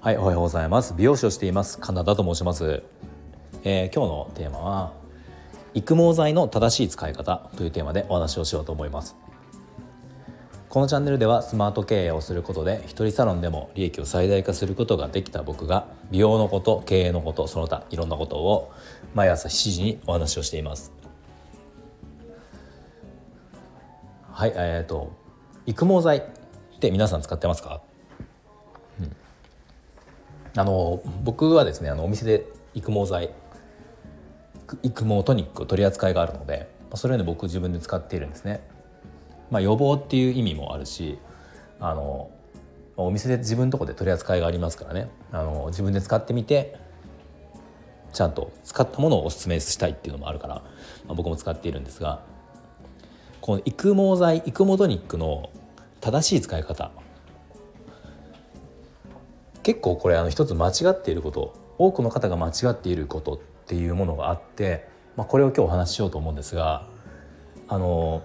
[0.00, 0.92] はいおはようございます。
[0.94, 1.78] 美容師をしています。
[1.78, 2.82] カナダと申します、
[3.62, 4.92] えー、今日のテーマは
[5.72, 9.16] 育毛剤の正しい使い方というテーマでお話をしようと思います。
[10.68, 18.72] このチャンネルではスマート経営をすることで一人サロンでも利益を最大化することができた僕が美容のこと経営のことその他いろんなことを
[19.14, 21.03] 毎朝7時にお話をしています。
[24.36, 25.12] はいえっ、ー、と
[25.64, 26.22] 育毛剤っ
[26.80, 27.82] て皆さん使ってますか？
[30.56, 32.44] あの僕はですねあのお店で
[32.74, 33.30] 育毛剤
[34.82, 38.66] 育毛トニック取り扱いがあるのでそれで僕自分で使っているんですね。
[39.52, 41.16] まあ、予防っていう意味もあるし
[41.78, 42.28] あの
[42.96, 45.10] お店で自分のとこで取り扱いがありますからね。
[45.30, 46.76] あの自分で使ってみて
[48.12, 50.62] ちゃんと使ったものをおすすめしたいっていうのもあるから、ま
[51.10, 52.22] あ、僕も使っているんですが
[53.44, 55.50] この育毛剤育毛トニックの
[56.00, 56.90] 正しい使い方
[59.62, 66.86] 結構これあの一つ間違っていること多くの方が間違っていることっていうものがあって、まあ、これを今日お話ししようと思うんですが
[67.68, 68.22] あの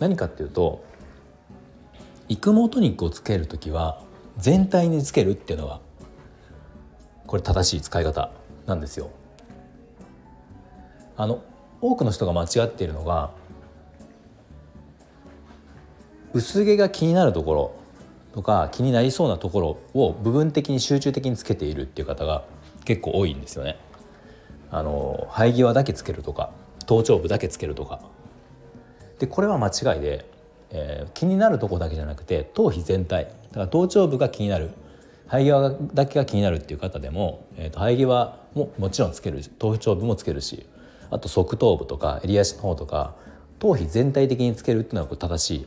[0.00, 0.84] 何かっていうと
[2.28, 4.02] 育毛トニックをつける時は
[4.36, 5.80] 全体につけるっていうのは
[7.26, 8.32] これ正しい使い方
[8.66, 9.08] なんですよ。
[11.16, 11.42] あの
[11.80, 13.30] 多くの人が間違っているのが
[16.34, 17.74] 薄毛が気になるところ
[18.32, 22.44] とか気になりそうなところを部分的に集中的につけているっていう方が
[22.84, 23.76] 結構多いんですよね。
[24.70, 26.50] あの生え際だけつけるとか
[26.86, 28.00] 頭頂部だけつけるとか。
[29.18, 30.30] でこれは間違いで、
[30.70, 33.24] えー、気になるとこだけじゃなくて頭皮全体。
[33.24, 34.70] だから頭頂部が気になる。
[35.30, 40.64] 生え際だけが気になるっていう方でも、えーと、生え際ももちろんつける頭頂部もつけるし
[41.10, 43.14] あと側頭部とか襟足の方とか
[43.58, 45.66] 頭皮全体的につけるっていうのは正しい。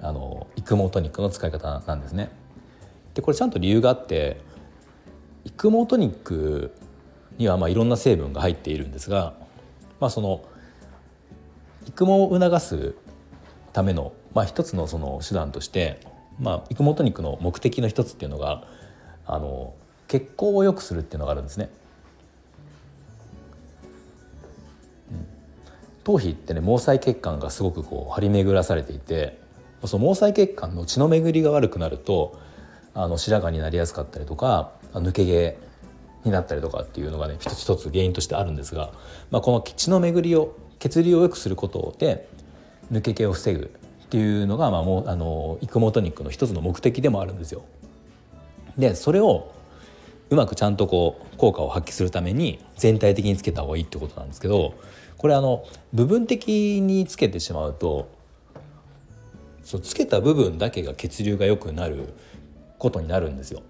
[0.00, 2.30] あの育毛トニックの使い方なんですね。
[3.14, 4.40] でこれちゃんと理由があって
[5.44, 6.72] 育毛トニック
[7.36, 9.34] にはまあいろんな成分が入っているんですが、
[10.00, 10.42] まあ、その
[11.86, 12.94] 育毛を促す
[13.72, 16.00] ための、まあ、一つのその手段として、
[16.38, 18.64] まあ、育毛トニックの目的の一つっていうのが
[19.26, 19.74] あの
[20.06, 21.70] 血行を良くするっていうのがあるんですね。
[26.04, 29.38] 頭皮ってね毛細血管がすごくこう張り巡らされていて
[29.84, 32.38] その毛細血管の血の巡りが悪くなると
[32.94, 35.58] あの白髪になりやすかったりとか抜け毛
[36.24, 38.90] になったりとかっていうのがね一つ一つ原因としてあるんですが、
[39.30, 42.28] まあ、この血の巡りを血流を良くすることで
[42.92, 43.60] 抜け毛を防ぐ
[44.04, 47.62] っていうのが、まあ、もうあの育毛トニックの一つの目的でもあるんですよ。
[48.76, 49.52] でそれを
[50.30, 54.74] うまくちゃんとこう効果を発揮するために全体的につけた方がいいってことなんですけど
[55.16, 58.08] これあの部分的につけてしまうと
[59.68, 62.14] そうつけた部分だけが血流が良くなる
[62.78, 63.60] ことになるんですよ。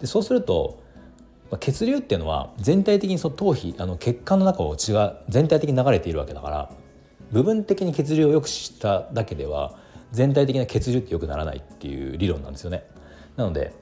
[0.00, 0.80] でそうすると
[1.60, 6.70] 血流っていうのは全体的にその頭皮あの血管の中を血が全体的に流れているわけだから
[7.30, 9.76] 部分的に血流を良くしただけでは
[10.10, 12.82] 全体的な血流って良くならないっていう理論なんですよね。
[13.36, 13.72] なので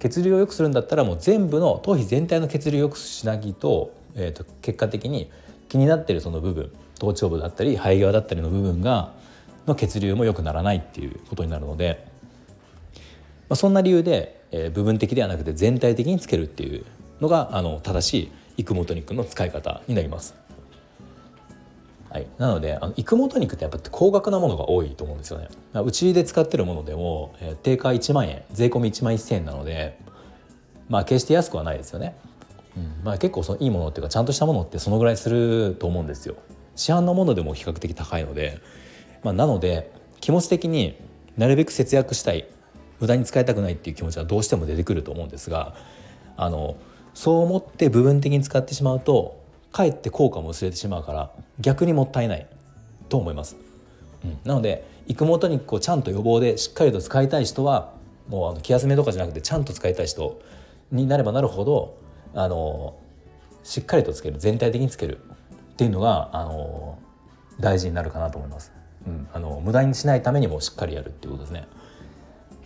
[0.00, 5.30] 血流を良くするんだったらもう全部の頭皮全体の血流を良くしないと,、えーと、結果的に
[5.70, 9.21] 気になってるその部分頭頂部だったり生え際だったりの部分が
[9.66, 12.06] の血流も良くならないっていうことになるので、
[13.48, 16.84] まあ、そんな理由で、えー、部分的ではなくて全体的につけるっていう
[17.20, 20.34] のがあの正しい育毛トニックの使い方になります。
[22.10, 25.48] はい、なのであの育毛トニックってやっぱ高額なものが多いと思うんですよね。
[25.74, 29.98] うちで使ってるものでも、えー、定価1万円税込み1万1000円なので
[30.90, 32.14] まあ決して安くはないですよね。
[32.76, 36.36] うんまあ、結構そのいいものっていうかちゃんとしたものってそのぐらいすると思うんですよ。
[36.74, 38.58] 市販のものでも比較的高いので
[39.22, 39.90] まあ、なので
[40.20, 40.96] 気持ち的に
[41.36, 42.46] なるべく節約したい
[43.00, 45.74] 無駄に使いたくないっていう気持ちはどうしても出てくると思うんですが
[46.36, 46.76] あの
[47.14, 49.40] そう思って部分的に使ってしまうと
[49.72, 52.46] かえって効果も薄れてしまうから逆にもったいない
[53.08, 53.56] と思います。
[54.24, 57.92] うん、なので育毛トニックをちゃんと予防でしっかりと使いたい人は
[58.28, 60.40] もうあの気休めとかじゃなくてちゃんと使いたい人
[60.92, 61.98] になればなるほど
[62.34, 62.94] あの
[63.64, 65.18] しっかりとつける全体的につける
[65.72, 66.98] っていうのがあの
[67.58, 68.72] 大事になるかなと思います。
[69.06, 71.66] うん、あの無駄にしないためにもしっかりやるっていうことですね。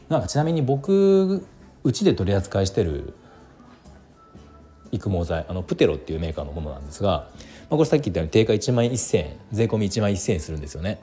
[0.09, 1.47] なんかちなみに僕
[1.83, 3.15] うちで取り扱いしてる
[4.93, 7.27] 育毛剤あのプテロっていうメーカーのものなんですが、ま
[7.71, 11.01] あ、これさっき言ったように定価1万1,000円税込み1万1,000円するんですよね。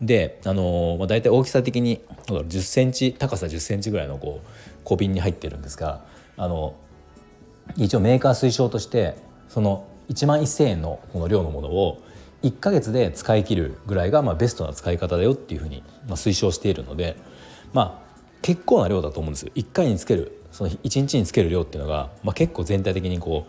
[0.00, 4.48] であの、まあ、大体大きさ的に1 0センチ高さ1 0センチぐらいのこう
[4.84, 6.04] 小瓶に入ってるんですが
[6.36, 6.74] あの
[7.76, 9.16] 一応メーカー推奨として
[9.48, 12.02] その1万1,000円のこの量のものを
[12.46, 17.16] 1ヶ月で使い切るぐらいがまあベストな使い方だよっていうふうにまあ推奨しているので
[17.72, 18.06] まあ
[18.42, 19.52] 結構な量だと思うんですよ。
[19.54, 23.46] 1回につけるその1日につける量っていうのが、まあ、結構全体的にこ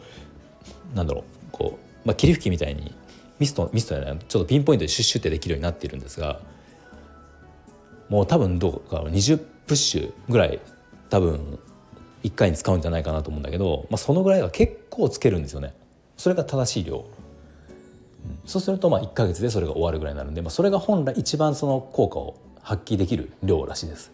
[0.94, 2.94] うなんだろうこう、まあ、霧吹きみたいに
[3.40, 6.40] ミストミストじゃないちょっとピンポイントでシュッシュってできるようになっているんですが
[8.10, 10.60] もう多分どうか20プッシュぐらい
[11.10, 11.60] 多分
[12.24, 15.74] 1回に使うんじゃないかなと思うんだけど、まあ、そのぐらいが結構つけるんですよね。
[16.18, 17.06] それが正しい量、
[18.46, 24.12] そうするとまあ1か月でそれが終わるぐらいになるんで、まあ、それが本来一番その効果を発揮できる量らしいです、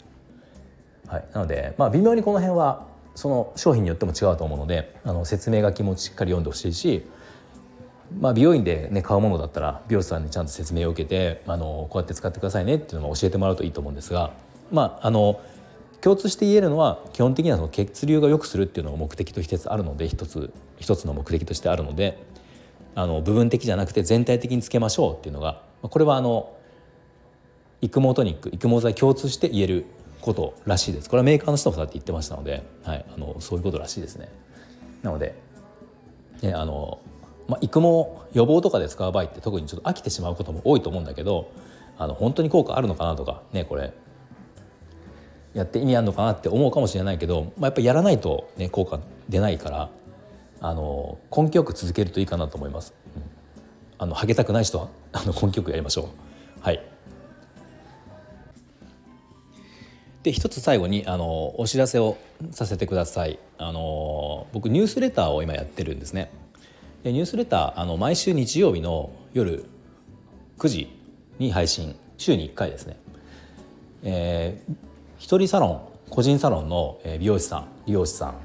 [1.07, 7.05] はい、なのでまあ微妙にこの辺はその商品によっても違うと思うのであの説明書きもしっかり読んでほしいし
[8.19, 14.31] まあ、美容院で、ね、買うものだったら美容師さんにちゃんと説明を受けてあのこうやって使ってくださいねっていうのを教えてもらうといいと思うんですが、
[14.71, 15.41] まあ、あの
[16.01, 22.21] 共通して言えるのは基本的にはその血流が良くするっていうのが目的と一つあるので一つ一つの目的としてあるので
[22.95, 26.55] あの部分的じゃなくて全体的につけましょうっていうのがこれはあの
[27.81, 29.85] 育毛トニック育毛剤共通して言える
[30.21, 34.29] ことらしいですこれはメーカーの人もそうやって言ってましたので、はい、あのそういうことらしいですね。
[35.01, 35.35] なので、
[36.41, 36.99] ね、あの
[37.47, 41.51] まあ、育毛予防とかで使う場合って特にちょっと飽きてしまうことも多いと思うんだけど
[41.97, 43.93] あの本当に効果あるのかなとかねこれ
[45.53, 48.99] やって意味あるのかなって思うかもしれないけど、まあ、やっぱりやらないと、ね、効果
[49.29, 49.89] 出ないから
[50.63, 52.93] あの根気よく続けるといいかなと思います。
[53.17, 53.23] うん、
[53.97, 56.05] あのハゲたくない人は あの根気よくやりましょう。
[56.61, 56.81] はい
[60.23, 62.15] で一つ最後にあのお知らせを
[62.51, 63.39] させてください。
[63.57, 66.31] あの僕ニュースレターを今やってるんですね。
[67.03, 69.65] でニュースレターあの毎週日曜日の夜
[70.59, 70.97] 9時
[71.39, 72.95] に配信週に1回ですね。
[74.03, 74.75] えー、
[75.17, 78.35] 一人サロン個人サロンの美容師さん美容師さん、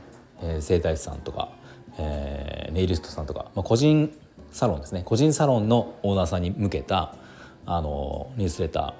[0.43, 1.51] えー、整体師さんとか、
[1.99, 4.13] えー、ネイリストさんとか、まあ、個人
[4.51, 5.03] サロンですね。
[5.05, 7.15] 個人サロンのオーナーさんに向けた
[7.67, 8.95] あのニュースレター。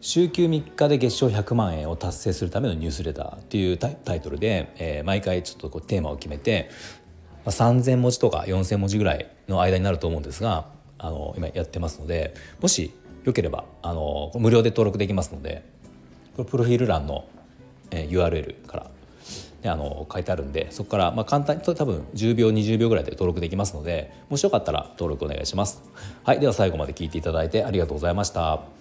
[0.00, 6.70] 週休3日で月賞100万円を達成するためのニュースレターっていうタイトルで、えー、毎回ちょっとこうテーマを決めて
[7.48, 10.66] まあ、3,000文字とか4,000文字ぐらいの間になると思うんですが
[10.98, 12.92] あの今やってますのでもし
[13.24, 15.64] よければあの無料で登録できますので
[16.36, 17.24] これプロフィール欄の、
[17.90, 18.90] えー、URL から
[19.64, 25.82] あの書いてあるんでそこからまあ簡単に多分10秒20秒ぐらいで登録できますのでもしよかったら登録お願いします。
[26.24, 28.77] はいでは最後まで聞いていただいてありがとうございました。